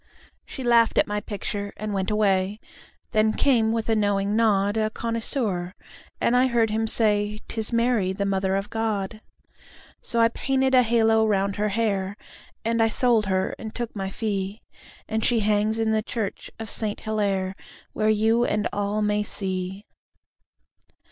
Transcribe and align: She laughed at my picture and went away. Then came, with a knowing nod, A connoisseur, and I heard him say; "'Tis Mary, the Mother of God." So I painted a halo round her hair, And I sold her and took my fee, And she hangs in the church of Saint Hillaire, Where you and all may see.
She 0.47 0.63
laughed 0.63 0.97
at 0.97 1.05
my 1.05 1.19
picture 1.21 1.73
and 1.77 1.93
went 1.93 2.09
away. 2.09 2.59
Then 3.11 3.33
came, 3.33 3.71
with 3.71 3.87
a 3.87 3.95
knowing 3.95 4.35
nod, 4.35 4.75
A 4.75 4.89
connoisseur, 4.89 5.75
and 6.19 6.35
I 6.35 6.47
heard 6.47 6.71
him 6.71 6.87
say; 6.87 7.37
"'Tis 7.47 7.71
Mary, 7.71 8.11
the 8.11 8.25
Mother 8.25 8.55
of 8.55 8.71
God." 8.71 9.21
So 10.01 10.19
I 10.19 10.29
painted 10.29 10.73
a 10.73 10.81
halo 10.81 11.27
round 11.27 11.57
her 11.57 11.69
hair, 11.69 12.17
And 12.65 12.81
I 12.81 12.87
sold 12.87 13.27
her 13.27 13.53
and 13.59 13.75
took 13.75 13.95
my 13.95 14.09
fee, 14.09 14.63
And 15.07 15.23
she 15.23 15.41
hangs 15.41 15.77
in 15.77 15.91
the 15.91 16.01
church 16.01 16.49
of 16.57 16.67
Saint 16.67 17.01
Hillaire, 17.01 17.53
Where 17.93 18.09
you 18.09 18.43
and 18.43 18.67
all 18.73 19.03
may 19.03 19.21
see. 19.21 19.85